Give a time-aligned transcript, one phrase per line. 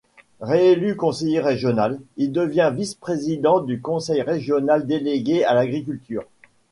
[0.39, 6.23] Réélu conseiller régional, il devient vice-président du conseil régional délégué à l'agriculture.